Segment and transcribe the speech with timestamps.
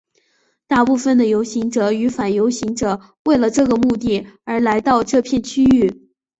[0.65, 6.09] 大部分的游行者与反游行者为了这个目的而来到这片区域。